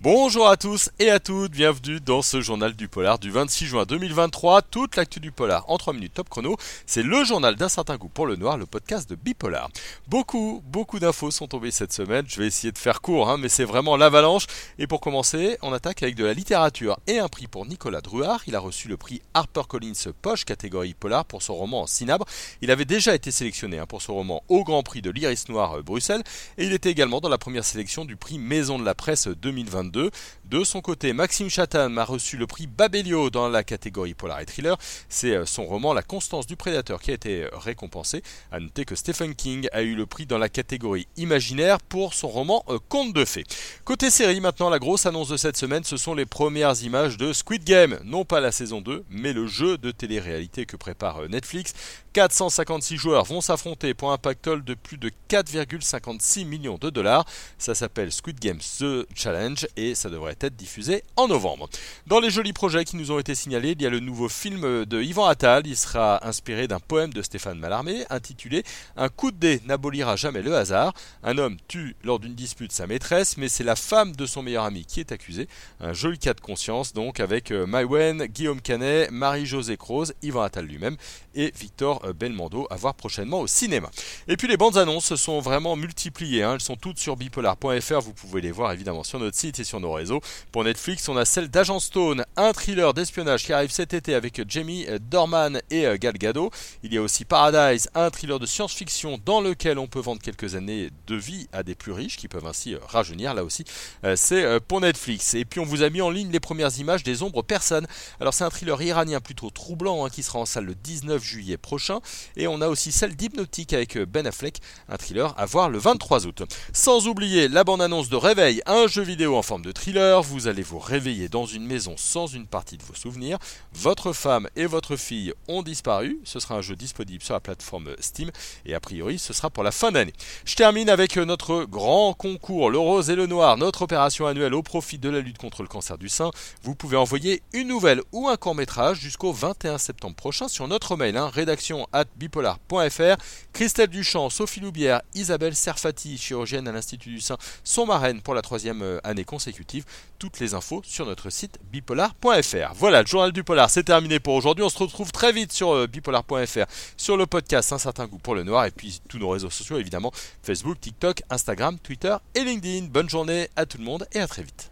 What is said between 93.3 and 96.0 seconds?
qui arrive cet été avec Jamie Dorman et euh,